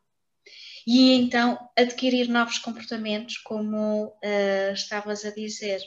e 0.86 1.14
então 1.14 1.58
adquirir 1.78 2.28
novos 2.28 2.58
comportamentos, 2.58 3.38
como 3.38 4.08
uh, 4.08 4.74
estavas 4.74 5.26
a 5.26 5.32
dizer. 5.32 5.82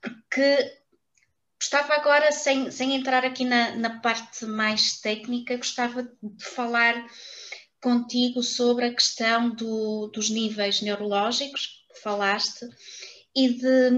Porque 0.00 0.78
gostava 1.60 1.94
agora, 1.94 2.30
sem, 2.30 2.70
sem 2.70 2.94
entrar 2.94 3.24
aqui 3.24 3.44
na, 3.44 3.74
na 3.76 4.00
parte 4.00 4.44
mais 4.44 5.00
técnica, 5.00 5.56
gostava 5.56 6.02
de 6.02 6.44
falar 6.44 7.04
contigo 7.80 8.42
sobre 8.42 8.86
a 8.86 8.94
questão 8.94 9.50
do, 9.50 10.08
dos 10.08 10.30
níveis 10.30 10.80
neurológicos 10.80 11.84
que 11.92 12.00
falaste 12.00 12.68
e 13.36 13.48
de, 13.50 13.90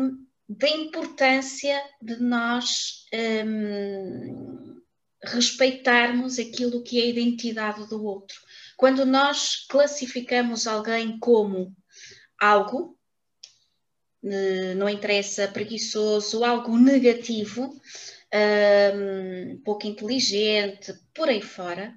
da 0.49 0.69
importância 0.69 1.83
de 2.01 2.17
nós 2.17 3.05
um, 3.47 4.81
respeitarmos 5.25 6.39
aquilo 6.39 6.83
que 6.83 7.01
é 7.01 7.05
a 7.05 7.09
identidade 7.09 7.89
do 7.89 8.05
outro. 8.05 8.37
Quando 8.81 9.05
nós 9.05 9.67
classificamos 9.69 10.67
alguém 10.67 11.19
como 11.19 11.77
algo, 12.41 12.99
eh, 14.25 14.73
não 14.75 14.89
interessa, 14.89 15.47
preguiçoso, 15.49 16.43
algo 16.43 16.79
negativo, 16.79 17.79
um, 18.95 19.61
pouco 19.63 19.87
inteligente, 19.87 20.95
por 21.13 21.29
aí 21.29 21.43
fora, 21.43 21.95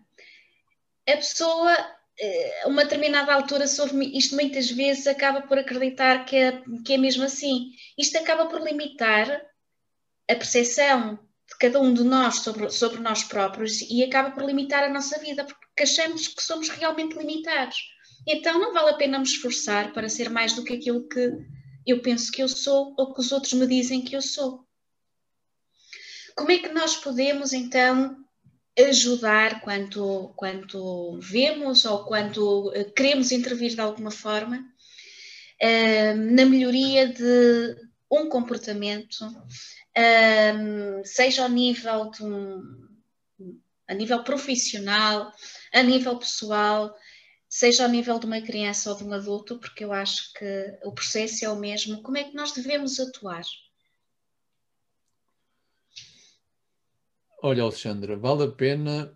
a 1.07 1.15
pessoa, 1.15 1.71
a 1.71 1.97
eh, 2.19 2.63
uma 2.65 2.83
determinada 2.83 3.33
altura, 3.33 3.65
sobre 3.65 4.03
isto 4.07 4.35
muitas 4.35 4.69
vezes 4.69 5.07
acaba 5.07 5.41
por 5.43 5.57
acreditar 5.57 6.25
que 6.25 6.35
é, 6.35 6.61
que 6.85 6.95
é 6.95 6.97
mesmo 6.97 7.23
assim. 7.23 7.71
Isto 7.97 8.17
acaba 8.17 8.47
por 8.47 8.61
limitar 8.61 9.41
a 10.29 10.35
percepção 10.35 11.17
de 11.47 11.57
cada 11.57 11.79
um 11.79 11.93
de 11.93 12.03
nós 12.03 12.39
sobre, 12.39 12.69
sobre 12.71 12.99
nós 12.99 13.23
próprios 13.23 13.79
e 13.79 14.03
acaba 14.03 14.31
por 14.31 14.43
limitar 14.43 14.83
a 14.83 14.89
nossa 14.89 15.17
vida, 15.19 15.45
porque 15.45 15.62
que 15.75 15.83
achamos 15.83 16.27
que 16.27 16.43
somos 16.43 16.69
realmente 16.69 17.17
limitados. 17.17 17.77
Então 18.27 18.59
não 18.59 18.73
vale 18.73 18.91
a 18.91 18.97
pena 18.97 19.17
me 19.17 19.25
esforçar 19.25 19.91
para 19.93 20.09
ser 20.09 20.29
mais 20.29 20.53
do 20.53 20.63
que 20.63 20.73
aquilo 20.73 21.07
que 21.07 21.31
eu 21.85 22.01
penso 22.01 22.31
que 22.31 22.41
eu 22.41 22.47
sou 22.47 22.93
ou 22.97 23.13
que 23.13 23.19
os 23.19 23.31
outros 23.31 23.53
me 23.53 23.67
dizem 23.67 24.01
que 24.01 24.15
eu 24.15 24.21
sou. 24.21 24.65
Como 26.35 26.51
é 26.51 26.57
que 26.57 26.69
nós 26.69 26.95
podemos 26.95 27.53
então 27.53 28.17
ajudar 28.77 29.61
quando, 29.61 30.33
quando 30.35 31.19
vemos 31.21 31.85
ou 31.85 32.05
quando 32.05 32.71
eh, 32.73 32.85
queremos 32.85 33.31
intervir 33.31 33.75
de 33.75 33.81
alguma 33.81 34.09
forma 34.09 34.65
uh, 35.61 36.15
na 36.15 36.45
melhoria 36.45 37.07
de 37.07 37.75
um 38.11 38.29
comportamento, 38.29 39.21
uh, 39.25 41.05
seja 41.05 41.43
ao 41.43 41.49
nível 41.49 42.09
de 42.09 42.23
um, 42.23 42.82
a 43.93 43.95
nível 43.95 44.23
profissional, 44.23 45.31
a 45.71 45.83
nível 45.83 46.17
pessoal, 46.17 46.95
seja 47.47 47.83
ao 47.83 47.89
nível 47.89 48.17
de 48.17 48.25
uma 48.25 48.41
criança 48.41 48.89
ou 48.89 48.97
de 48.97 49.03
um 49.03 49.13
adulto, 49.13 49.59
porque 49.59 49.83
eu 49.83 49.93
acho 49.93 50.33
que 50.33 50.79
o 50.83 50.91
processo 50.91 51.45
é 51.45 51.49
o 51.49 51.55
mesmo. 51.55 52.01
Como 52.01 52.17
é 52.17 52.23
que 52.23 52.35
nós 52.35 52.51
devemos 52.51 52.99
atuar? 52.99 53.43
Olha, 57.43 57.61
Alexandra, 57.61 58.17
vale 58.17 58.43
a 58.43 58.51
pena 58.51 59.15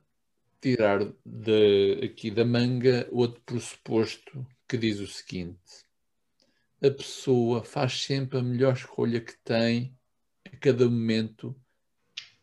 tirar 0.62 1.00
de, 1.26 2.00
aqui 2.04 2.30
da 2.30 2.46
manga 2.46 3.08
outro 3.12 3.42
pressuposto 3.42 4.46
que 4.68 4.78
diz 4.78 5.00
o 5.00 5.08
seguinte: 5.08 5.88
a 6.84 6.92
pessoa 6.92 7.64
faz 7.64 8.04
sempre 8.04 8.38
a 8.38 8.44
melhor 8.44 8.74
escolha 8.74 9.20
que 9.20 9.36
tem 9.44 9.98
a 10.46 10.56
cada 10.58 10.86
momento, 10.86 11.56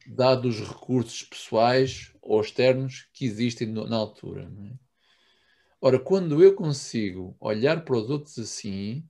dado 0.06 0.48
os 0.48 0.58
recursos 0.58 1.22
pessoais 1.22 2.13
ou 2.24 2.40
externos 2.40 3.08
que 3.12 3.24
existem 3.24 3.68
na 3.68 3.96
altura. 3.96 4.50
É? 4.70 4.72
Ora, 5.80 5.98
quando 5.98 6.42
eu 6.42 6.54
consigo 6.54 7.36
olhar 7.38 7.84
para 7.84 7.96
os 7.96 8.08
outros 8.08 8.38
assim, 8.38 9.06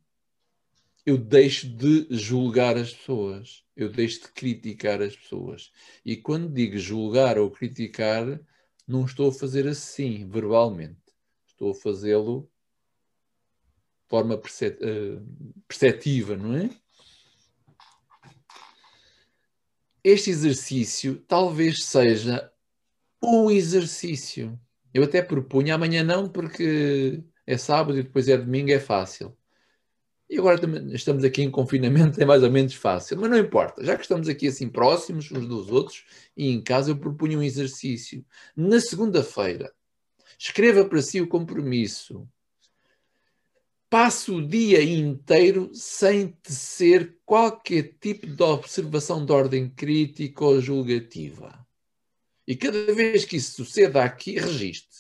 eu 1.07 1.17
deixo 1.17 1.69
de 1.69 2.07
julgar 2.11 2.77
as 2.77 2.93
pessoas, 2.93 3.65
eu 3.77 3.89
deixo 3.89 4.23
de 4.23 4.29
criticar 4.33 5.01
as 5.01 5.15
pessoas. 5.15 5.73
E 6.05 6.17
quando 6.17 6.53
digo 6.53 6.77
julgar 6.77 7.39
ou 7.39 7.51
criticar, 7.51 8.41
não 8.87 9.05
estou 9.05 9.29
a 9.29 9.33
fazer 9.33 9.69
assim, 9.69 10.29
verbalmente. 10.29 11.01
Estou 11.47 11.71
a 11.71 11.75
fazê-lo 11.75 12.51
de 14.03 14.09
forma 14.09 14.35
eh, 14.35 15.21
perceptiva, 15.69 16.37
não 16.37 16.57
é? 16.57 16.71
Este 20.03 20.31
exercício 20.31 21.25
talvez 21.27 21.85
seja 21.85 22.53
um 23.27 23.51
exercício 23.51 24.59
eu 24.95 25.03
até 25.03 25.21
propunha 25.21 25.75
amanhã 25.75 26.05
não, 26.05 26.29
porque 26.29 27.21
é 27.45 27.59
sábado 27.59 27.99
e 27.99 28.05
depois 28.05 28.29
é 28.29 28.37
domingo, 28.37 28.71
é 28.71 28.79
fácil. 28.79 29.37
E 30.31 30.39
agora 30.39 30.61
estamos 30.93 31.25
aqui 31.25 31.43
em 31.43 31.51
confinamento, 31.51 32.19
é 32.23 32.25
mais 32.25 32.45
ou 32.45 32.51
menos 32.51 32.75
fácil, 32.75 33.21
mas 33.21 33.29
não 33.29 33.37
importa, 33.37 33.85
já 33.85 33.97
que 33.97 34.03
estamos 34.03 34.29
aqui 34.29 34.47
assim 34.47 34.69
próximos 34.69 35.31
uns 35.33 35.47
dos 35.49 35.69
outros 35.69 36.05
e 36.37 36.49
em 36.49 36.63
casa, 36.63 36.93
eu 36.93 36.97
propunha 36.97 37.37
um 37.37 37.43
exercício. 37.43 38.25
Na 38.57 38.81
segunda-feira, 38.81 39.73
escreva 40.39 40.85
para 40.85 41.03
si 41.03 41.21
o 41.21 41.29
compromisso. 41.29 42.29
Passe 43.91 44.31
o 44.31 44.47
dia 44.47 44.83
inteiro 44.83 45.71
sem 45.73 46.29
tecer 46.29 47.19
qualquer 47.25 47.97
tipo 48.01 48.27
de 48.27 48.43
observação 48.43 49.25
de 49.25 49.33
ordem 49.33 49.69
crítica 49.69 50.45
ou 50.45 50.61
julgativa. 50.61 51.64
E 52.47 52.55
cada 52.55 52.93
vez 52.95 53.25
que 53.25 53.37
isso 53.37 53.65
suceda 53.65 54.05
aqui, 54.05 54.39
registre. 54.39 54.99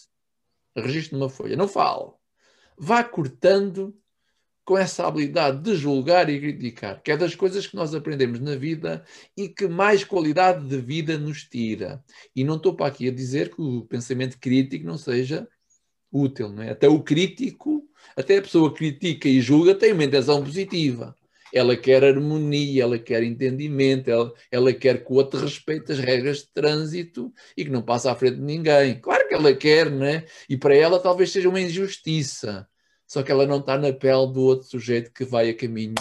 Registre 0.76 1.16
numa 1.16 1.28
folha. 1.28 1.56
Não 1.56 1.68
fale. 1.68 2.10
Vá 2.76 3.04
cortando 3.04 3.96
com 4.64 4.78
essa 4.78 5.06
habilidade 5.06 5.60
de 5.60 5.76
julgar 5.76 6.30
e 6.30 6.40
criticar, 6.40 7.02
que 7.02 7.12
é 7.12 7.16
das 7.16 7.34
coisas 7.34 7.66
que 7.66 7.76
nós 7.76 7.94
aprendemos 7.94 8.40
na 8.40 8.56
vida 8.56 9.04
e 9.36 9.46
que 9.46 9.68
mais 9.68 10.02
qualidade 10.02 10.66
de 10.66 10.78
vida 10.78 11.18
nos 11.18 11.44
tira. 11.44 12.02
E 12.34 12.42
não 12.42 12.56
estou 12.56 12.74
para 12.74 12.86
aqui 12.86 13.08
a 13.08 13.12
dizer 13.12 13.54
que 13.54 13.60
o 13.60 13.84
pensamento 13.84 14.38
crítico 14.38 14.86
não 14.86 14.96
seja 14.96 15.46
útil, 16.10 16.48
não 16.48 16.62
é? 16.62 16.70
Até 16.70 16.88
o 16.88 17.02
crítico, 17.02 17.86
até 18.16 18.38
a 18.38 18.42
pessoa 18.42 18.70
que 18.70 18.78
critica 18.78 19.28
e 19.28 19.40
julga 19.40 19.74
tem 19.74 19.92
uma 19.92 20.04
intenção 20.04 20.42
positiva 20.42 21.14
ela 21.54 21.76
quer 21.76 22.02
harmonia, 22.04 22.82
ela 22.82 22.98
quer 22.98 23.22
entendimento, 23.22 24.10
ela, 24.10 24.34
ela 24.50 24.72
quer 24.72 25.04
que 25.04 25.12
o 25.12 25.14
outro 25.14 25.38
respeite 25.38 25.92
as 25.92 26.00
regras 26.00 26.38
de 26.38 26.48
trânsito 26.48 27.32
e 27.56 27.64
que 27.64 27.70
não 27.70 27.80
passe 27.80 28.08
à 28.08 28.14
frente 28.16 28.38
de 28.38 28.42
ninguém. 28.42 29.00
Claro 29.00 29.28
que 29.28 29.34
ela 29.34 29.54
quer, 29.54 29.88
né? 29.88 30.26
E 30.48 30.56
para 30.56 30.74
ela 30.74 30.98
talvez 30.98 31.30
seja 31.30 31.48
uma 31.48 31.60
injustiça. 31.60 32.68
Só 33.06 33.22
que 33.22 33.30
ela 33.30 33.46
não 33.46 33.58
está 33.58 33.78
na 33.78 33.92
pele 33.92 34.32
do 34.32 34.40
outro 34.40 34.66
sujeito 34.66 35.12
que 35.12 35.24
vai 35.24 35.48
a 35.48 35.54
caminho 35.56 35.94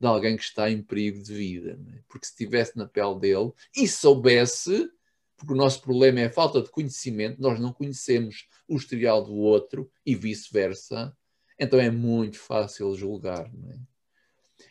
de 0.00 0.06
alguém 0.08 0.36
que 0.36 0.42
está 0.42 0.68
em 0.68 0.82
perigo 0.82 1.22
de 1.22 1.32
vida. 1.32 1.76
Né? 1.76 2.00
Porque 2.08 2.26
se 2.26 2.32
estivesse 2.32 2.76
na 2.76 2.88
pele 2.88 3.14
dele 3.20 3.52
e 3.76 3.86
soubesse, 3.86 4.90
porque 5.36 5.52
o 5.52 5.56
nosso 5.56 5.80
problema 5.82 6.18
é 6.18 6.26
a 6.26 6.32
falta 6.32 6.60
de 6.60 6.68
conhecimento, 6.68 7.40
nós 7.40 7.60
não 7.60 7.72
conhecemos 7.72 8.48
o 8.66 8.76
historial 8.76 9.22
do 9.22 9.34
outro 9.34 9.88
e 10.04 10.16
vice-versa, 10.16 11.16
então 11.56 11.78
é 11.78 11.92
muito 11.92 12.40
fácil 12.40 12.92
julgar. 12.96 13.48
Não 13.52 13.70
é? 13.70 13.95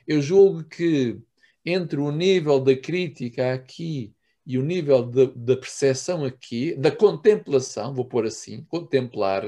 Eu 0.07 0.21
julgo 0.21 0.63
que 0.63 1.19
entre 1.65 1.99
o 1.99 2.11
nível 2.11 2.59
da 2.59 2.75
crítica 2.75 3.53
aqui 3.53 4.13
e 4.45 4.57
o 4.59 4.63
nível 4.63 5.03
da 5.03 5.57
percepção 5.57 6.23
aqui, 6.23 6.75
da 6.75 6.91
contemplação, 6.91 7.93
vou 7.93 8.05
pôr 8.05 8.27
assim, 8.27 8.63
contemplar, 8.65 9.43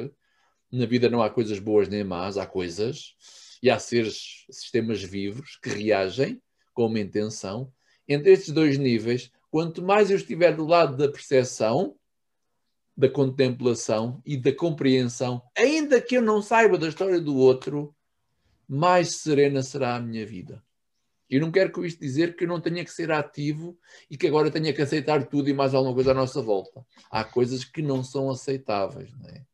na 0.71 0.85
vida 0.85 1.09
não 1.09 1.21
há 1.21 1.29
coisas 1.29 1.59
boas 1.59 1.87
nem 1.87 2.03
más, 2.03 2.37
há 2.37 2.45
coisas, 2.47 3.15
e 3.61 3.69
há 3.69 3.77
seres, 3.77 4.45
sistemas 4.49 5.01
vivos 5.03 5.57
que 5.61 5.69
reagem 5.69 6.41
com 6.73 6.87
uma 6.87 6.99
intenção. 6.99 7.71
Entre 8.07 8.31
estes 8.31 8.53
dois 8.53 8.77
níveis, 8.77 9.31
quanto 9.51 9.83
mais 9.83 10.09
eu 10.09 10.17
estiver 10.17 10.55
do 10.55 10.65
lado 10.65 10.97
da 10.97 11.07
percepção, 11.07 11.95
da 12.95 13.07
contemplação 13.07 14.21
e 14.25 14.35
da 14.35 14.51
compreensão, 14.51 15.41
ainda 15.55 16.01
que 16.01 16.17
eu 16.17 16.21
não 16.21 16.41
saiba 16.41 16.77
da 16.79 16.87
história 16.87 17.21
do 17.21 17.35
outro, 17.35 17.95
mais 18.67 19.15
serena 19.15 19.63
será 19.63 19.95
a 19.95 19.99
minha 19.99 20.25
vida. 20.25 20.63
Eu 21.29 21.41
não 21.41 21.51
quero 21.51 21.71
com 21.71 21.83
isto 21.83 21.99
dizer 21.99 22.35
que 22.35 22.45
eu 22.45 22.47
não 22.47 22.61
tenha 22.61 22.83
que 22.83 22.91
ser 22.91 23.11
ativo 23.11 23.77
e 24.09 24.17
que 24.17 24.27
agora 24.27 24.49
tenha 24.49 24.73
que 24.73 24.81
aceitar 24.81 25.25
tudo 25.25 25.49
e 25.49 25.53
mais 25.53 25.73
alguma 25.73 25.93
coisa 25.93 26.11
à 26.11 26.13
nossa 26.13 26.41
volta. 26.41 26.85
Há 27.11 27.23
coisas 27.23 27.65
que 27.65 27.81
não 27.81 28.03
são 28.03 28.29
aceitáveis. 28.29 29.11
Não 29.13 29.29
é? 29.29 29.45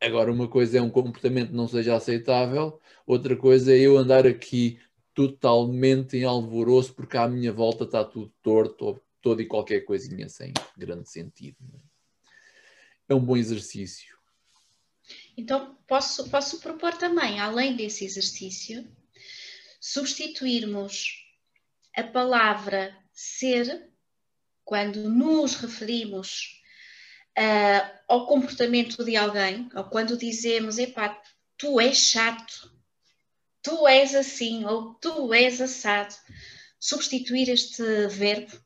Agora, 0.00 0.30
uma 0.30 0.46
coisa 0.46 0.78
é 0.78 0.82
um 0.82 0.90
comportamento 0.90 1.48
que 1.48 1.56
não 1.56 1.66
seja 1.66 1.96
aceitável, 1.96 2.78
outra 3.06 3.36
coisa 3.36 3.72
é 3.72 3.78
eu 3.78 3.96
andar 3.96 4.26
aqui 4.26 4.78
totalmente 5.12 6.16
em 6.16 6.24
alvoroço 6.24 6.94
porque 6.94 7.16
à 7.16 7.26
minha 7.26 7.52
volta 7.52 7.82
está 7.84 8.04
tudo 8.04 8.32
torto 8.40 8.84
ou 8.84 9.02
toda 9.20 9.42
e 9.42 9.46
qualquer 9.46 9.80
coisinha 9.80 10.28
sem 10.28 10.52
grande 10.76 11.10
sentido. 11.10 11.56
É? 13.08 13.12
é 13.12 13.14
um 13.14 13.24
bom 13.24 13.36
exercício. 13.36 14.17
Então, 15.38 15.78
posso, 15.86 16.28
posso 16.30 16.58
propor 16.58 16.98
também, 16.98 17.38
além 17.38 17.76
desse 17.76 18.04
exercício, 18.04 18.84
substituirmos 19.80 21.24
a 21.96 22.02
palavra 22.02 22.92
ser, 23.12 23.88
quando 24.64 25.08
nos 25.08 25.54
referimos 25.54 26.60
uh, 27.38 27.98
ao 28.08 28.26
comportamento 28.26 29.04
de 29.04 29.16
alguém, 29.16 29.70
ou 29.76 29.84
quando 29.84 30.18
dizemos, 30.18 30.76
epá, 30.76 31.22
tu 31.56 31.80
és 31.80 31.96
chato, 31.96 32.76
tu 33.62 33.86
és 33.86 34.16
assim, 34.16 34.64
ou 34.64 34.94
tu 34.94 35.32
és 35.32 35.60
assado, 35.60 36.16
substituir 36.80 37.48
este 37.48 38.08
verbo 38.08 38.60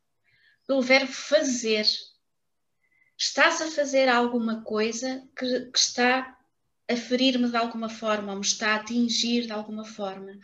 pelo 0.66 0.80
verbo 0.80 1.12
fazer. 1.12 1.86
Estás 3.18 3.60
a 3.60 3.70
fazer 3.70 4.08
alguma 4.08 4.62
coisa 4.64 5.22
que, 5.36 5.66
que 5.70 5.78
está 5.78 6.38
a 6.88 6.96
ferir-me 6.96 7.48
de 7.48 7.56
alguma 7.56 7.88
forma, 7.88 8.32
ou 8.32 8.38
me 8.38 8.44
está 8.44 8.72
a 8.72 8.76
atingir 8.76 9.46
de 9.46 9.52
alguma 9.52 9.84
forma. 9.84 10.38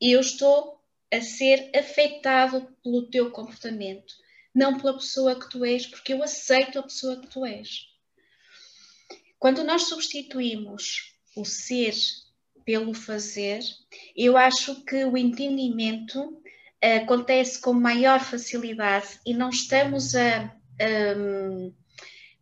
Eu 0.00 0.20
estou 0.20 0.78
a 1.12 1.20
ser 1.20 1.70
afetado 1.74 2.68
pelo 2.82 3.08
teu 3.10 3.30
comportamento, 3.30 4.14
não 4.54 4.78
pela 4.78 4.94
pessoa 4.94 5.38
que 5.38 5.48
tu 5.48 5.64
és, 5.64 5.86
porque 5.86 6.12
eu 6.12 6.22
aceito 6.22 6.78
a 6.78 6.82
pessoa 6.82 7.20
que 7.20 7.28
tu 7.28 7.44
és. 7.44 7.86
Quando 9.38 9.64
nós 9.64 9.84
substituímos 9.84 11.14
o 11.36 11.44
ser 11.44 11.94
pelo 12.64 12.92
fazer, 12.92 13.60
eu 14.14 14.36
acho 14.36 14.84
que 14.84 15.04
o 15.04 15.16
entendimento 15.16 16.42
acontece 16.82 17.60
com 17.60 17.72
maior 17.72 18.20
facilidade 18.20 19.18
e 19.24 19.32
não 19.32 19.48
estamos 19.48 20.14
a, 20.14 20.54
um, 21.16 21.72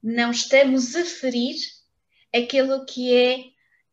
não 0.03 0.31
estamos 0.31 0.97
a 0.97 1.05
ferir 1.05 1.57
aquilo 2.35 2.85
que 2.85 3.15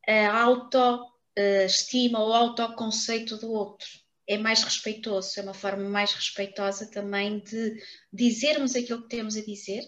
é 0.08 0.26
a 0.28 0.42
autoestima 0.42 2.20
ou 2.20 2.34
autoconceito 2.34 3.38
do 3.38 3.52
outro. 3.52 3.88
É 4.28 4.38
mais 4.38 4.64
respeitoso, 4.64 5.40
é 5.40 5.44
uma 5.44 5.54
forma 5.54 5.90
mais 5.90 6.14
respeitosa 6.14 6.90
também 6.90 7.40
de 7.40 7.82
dizermos 8.12 8.76
aquilo 8.76 9.04
que 9.04 9.10
temos 9.10 9.36
a 9.36 9.42
dizer, 9.42 9.84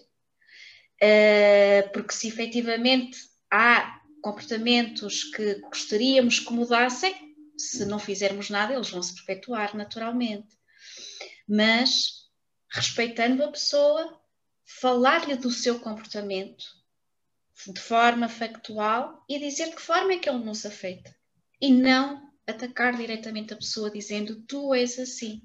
eh, 1.00 1.82
porque 1.92 2.12
se 2.12 2.28
efetivamente 2.28 3.18
há 3.50 4.00
comportamentos 4.22 5.24
que 5.24 5.60
gostaríamos 5.60 6.40
que 6.40 6.52
mudassem, 6.52 7.14
se 7.56 7.84
não 7.86 7.98
fizermos 7.98 8.50
nada, 8.50 8.74
eles 8.74 8.90
vão 8.90 9.02
se 9.02 9.14
perpetuar 9.14 9.74
naturalmente. 9.74 10.54
Mas 11.48 12.26
respeitando 12.70 13.42
a 13.44 13.50
pessoa, 13.50 14.20
falar-lhe 14.64 15.36
do 15.36 15.50
seu 15.50 15.78
comportamento, 15.80 16.64
de 17.66 17.80
forma 17.80 18.28
factual 18.28 19.24
e 19.28 19.38
dizer 19.38 19.70
de 19.70 19.76
que 19.76 19.82
forma 19.82 20.12
é 20.12 20.18
que 20.18 20.28
ele 20.28 20.44
nos 20.44 20.66
afeta. 20.66 21.14
E 21.60 21.72
não 21.72 22.32
atacar 22.46 22.96
diretamente 22.96 23.54
a 23.54 23.56
pessoa 23.56 23.90
dizendo 23.90 24.42
tu 24.42 24.74
és 24.74 24.98
assim. 24.98 25.42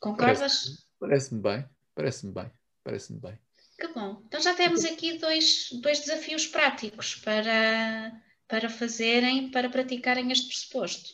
Concordas? 0.00 0.86
Parece-me 0.98 1.42
bem, 1.42 1.68
parece-me 1.94 2.32
bem, 2.32 2.50
parece-me 2.82 3.20
bem. 3.20 3.38
Que 3.78 3.88
bom. 3.88 4.22
Então 4.26 4.40
já 4.40 4.54
temos 4.54 4.84
aqui 4.84 5.18
dois, 5.18 5.68
dois 5.82 6.00
desafios 6.00 6.46
práticos 6.46 7.16
para, 7.16 8.22
para 8.46 8.70
fazerem, 8.70 9.50
para 9.50 9.68
praticarem 9.68 10.30
este 10.30 10.46
pressuposto. 10.46 11.10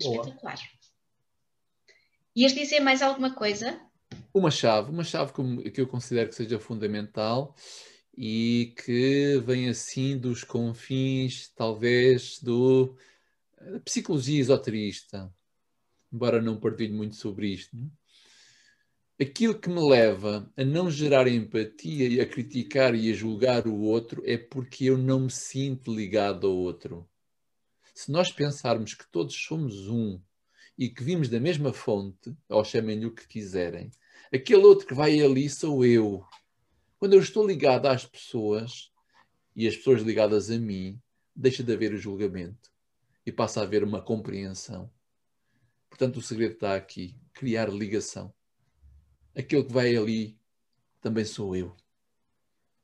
Boa. 0.00 0.22
Espetacular. 0.22 0.58
Ias 2.36 2.52
dizer 2.52 2.80
mais 2.80 3.02
alguma 3.02 3.34
coisa? 3.34 3.80
Uma 4.34 4.50
chave, 4.50 4.90
uma 4.90 5.04
chave 5.04 5.32
que 5.72 5.80
eu 5.80 5.86
considero 5.86 6.28
que 6.28 6.34
seja 6.34 6.58
fundamental 6.58 7.54
e 8.16 8.74
que 8.84 9.38
vem 9.46 9.68
assim 9.68 10.18
dos 10.18 10.42
confins, 10.42 11.52
talvez, 11.54 12.40
do 12.42 12.96
da 13.60 13.78
psicologia 13.80 14.40
esoterista, 14.40 15.32
embora 16.12 16.42
não 16.42 16.58
partilhe 16.58 16.92
muito 16.92 17.14
sobre 17.14 17.46
isto. 17.46 17.76
Não? 17.76 17.90
Aquilo 19.20 19.56
que 19.56 19.68
me 19.68 19.88
leva 19.88 20.52
a 20.56 20.64
não 20.64 20.90
gerar 20.90 21.28
empatia 21.28 22.08
e 22.08 22.20
a 22.20 22.26
criticar 22.26 22.92
e 22.96 23.12
a 23.12 23.14
julgar 23.14 23.68
o 23.68 23.82
outro 23.82 24.20
é 24.26 24.36
porque 24.36 24.86
eu 24.86 24.98
não 24.98 25.20
me 25.20 25.30
sinto 25.30 25.94
ligado 25.94 26.48
ao 26.48 26.56
outro. 26.56 27.08
Se 27.94 28.10
nós 28.10 28.32
pensarmos 28.32 28.94
que 28.94 29.06
todos 29.12 29.36
somos 29.36 29.88
um 29.88 30.20
e 30.76 30.88
que 30.88 31.04
vimos 31.04 31.28
da 31.28 31.38
mesma 31.38 31.72
fonte, 31.72 32.36
ou 32.48 32.64
chamem-lhe 32.64 33.06
o 33.06 33.14
que 33.14 33.28
quiserem, 33.28 33.92
aquele 34.36 34.64
outro 34.64 34.86
que 34.86 34.94
vai 34.94 35.20
ali 35.20 35.48
sou 35.48 35.84
eu. 35.84 36.24
Quando 36.98 37.14
eu 37.14 37.20
estou 37.20 37.46
ligado 37.46 37.86
às 37.86 38.06
pessoas 38.06 38.90
e 39.54 39.66
as 39.66 39.76
pessoas 39.76 40.02
ligadas 40.02 40.50
a 40.50 40.58
mim, 40.58 41.00
deixa 41.34 41.62
de 41.62 41.72
haver 41.72 41.92
o 41.92 41.98
julgamento 41.98 42.72
e 43.26 43.32
passa 43.32 43.60
a 43.60 43.62
haver 43.64 43.84
uma 43.84 44.02
compreensão. 44.02 44.90
Portanto, 45.88 46.16
o 46.16 46.22
segredo 46.22 46.54
está 46.54 46.74
aqui: 46.74 47.16
criar 47.32 47.68
ligação 47.68 48.32
aquele 49.34 49.64
que 49.64 49.72
vai 49.72 49.96
ali 49.96 50.38
também 51.00 51.24
sou 51.24 51.56
eu. 51.56 51.76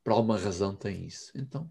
Por 0.03 0.13
alguma 0.13 0.39
razão 0.39 0.75
tem 0.75 1.07
isso. 1.07 1.31
Então, 1.35 1.71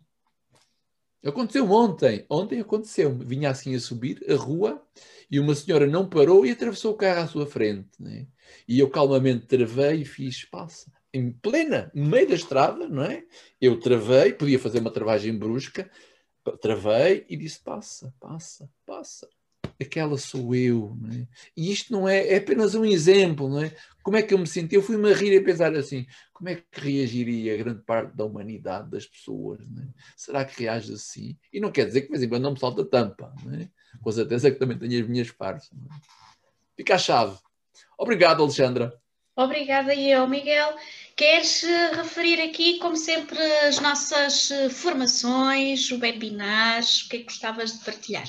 aconteceu 1.23 1.69
ontem. 1.71 2.25
Ontem 2.29 2.60
aconteceu. 2.60 3.17
Vinha 3.17 3.49
assim 3.49 3.75
a 3.75 3.79
subir 3.79 4.23
a 4.29 4.36
rua 4.36 4.82
e 5.29 5.39
uma 5.39 5.55
senhora 5.55 5.88
não 5.88 6.08
parou 6.08 6.45
e 6.45 6.51
atravessou 6.51 6.93
o 6.93 6.97
carro 6.97 7.21
à 7.21 7.27
sua 7.27 7.45
frente. 7.45 7.89
Né? 7.99 8.27
E 8.67 8.79
eu 8.79 8.89
calmamente 8.89 9.45
travei 9.45 10.01
e 10.01 10.05
fiz, 10.05 10.45
passa. 10.45 10.91
Em 11.13 11.32
plena, 11.32 11.91
no 11.93 12.05
meio 12.05 12.27
da 12.27 12.36
estrada, 12.36 12.88
não 12.88 13.03
é? 13.03 13.23
Eu 13.60 13.79
travei, 13.79 14.32
podia 14.34 14.60
fazer 14.60 14.79
uma 14.79 14.91
travagem 14.91 15.36
brusca, 15.36 15.89
travei 16.62 17.25
e 17.27 17.36
disse: 17.36 17.60
passa, 17.63 18.13
passa, 18.19 18.69
passa 18.86 19.27
aquela 19.82 20.17
sou 20.17 20.54
eu. 20.54 20.98
É? 21.12 21.28
E 21.56 21.72
isto 21.72 21.91
não 21.93 22.08
é, 22.08 22.28
é 22.28 22.38
apenas 22.38 22.76
um 22.76 22.84
exemplo. 22.84 23.50
Não 23.50 23.63
é? 23.63 23.76
Como 24.04 24.17
é 24.17 24.22
que 24.22 24.34
eu 24.34 24.38
me 24.38 24.48
senti? 24.48 24.76
Eu 24.76 24.82
fui-me 24.82 25.12
a 25.12 25.15
rir 25.15 25.34
e 25.34 25.38
a 25.38 25.43
pensar 25.43 25.74
assim: 25.76 26.06
como 26.34 26.50
é 26.50 26.56
que 26.56 26.80
reagiria 26.80 27.54
a 27.54 27.58
grande 27.58 27.82
parte 27.84 28.15
da 28.15 28.26
humanidade, 28.26 28.89
das 28.89 29.06
pessoas? 29.06 29.60
É? 29.62 29.88
Será 30.17 30.43
que 30.43 30.63
reage 30.63 30.93
assim? 30.93 31.38
E 31.52 31.60
não 31.60 31.72
quer 31.72 31.86
dizer 31.86 32.02
que 32.02 32.08
de 32.08 32.12
vez 32.12 32.24
em 32.24 32.30
quando 32.30 32.43
não 32.43 32.52
me 32.52 32.60
salta 32.60 32.84
tampa. 32.86 33.34
É? 33.54 33.67
Com 34.02 34.12
certeza 34.12 34.52
que 34.52 34.60
também 34.60 34.78
tenho 34.78 35.02
as 35.02 35.08
minhas 35.08 35.32
partes. 35.32 35.69
É? 35.72 35.95
Fica 36.76 36.95
a 36.95 36.98
chave. 36.98 37.38
Obrigado, 37.98 38.43
Alexandra. 38.43 38.93
Obrigada 39.36 39.95
eu, 39.95 40.28
Miguel. 40.28 40.76
Queres 41.15 41.63
eh, 41.63 41.93
referir 41.93 42.41
aqui, 42.41 42.78
como 42.80 42.98
sempre, 42.98 43.39
as 43.67 43.80
nossas 43.80 44.52
eh, 44.52 44.69
formações, 44.69 45.89
webinars, 45.91 47.04
o 47.04 47.10
que 47.10 47.15
é 47.15 47.19
que 47.19 47.26
gostavas 47.26 47.80
de 47.80 47.86
partilhar? 47.86 48.28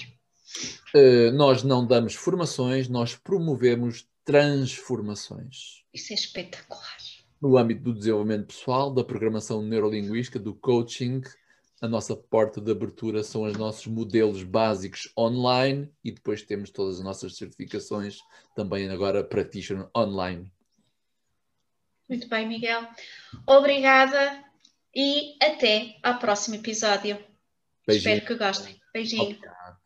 Uh, 0.95 1.31
nós 1.33 1.63
não 1.63 1.87
damos 1.87 2.15
formações, 2.15 2.89
nós 2.89 3.15
promovemos 3.15 4.07
transformações. 4.25 5.85
Isso 5.93 6.13
é 6.13 6.17
espetacular. 6.17 6.97
No 7.41 7.57
âmbito 7.57 7.83
do 7.83 7.95
desenvolvimento 7.95 8.49
pessoal, 8.49 8.93
da 8.93 9.03
programação 9.03 9.63
neurolinguística, 9.63 10.39
do 10.39 10.55
coaching, 10.55 11.23
a 11.81 11.89
nossa 11.89 12.15
porta 12.15 12.61
de 12.61 12.71
abertura 12.71 13.23
são 13.23 13.45
os 13.45 13.57
nossos 13.57 13.87
modelos 13.87 14.43
básicos 14.43 15.11
online 15.17 15.91
e 16.05 16.13
depois 16.13 16.43
temos 16.43 16.71
todas 16.71 16.99
as 16.99 17.05
nossas 17.05 17.37
certificações 17.37 18.19
também 18.55 18.91
agora 18.91 19.25
practitioner 19.25 19.89
online. 19.97 20.53
Muito 22.07 22.29
bem, 22.29 22.47
Miguel. 22.47 22.87
Obrigada 23.47 24.45
e 24.95 25.37
até 25.43 25.97
ao 26.03 26.19
próximo 26.19 26.57
episódio. 26.57 27.17
Beijinho. 27.87 28.15
Espero 28.15 28.27
que 28.27 28.45
gostem. 28.45 28.81
Beijinho. 28.93 29.39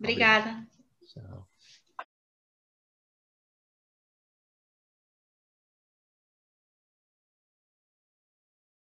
Obrigada. 0.05 0.67
Tchau. 1.07 1.49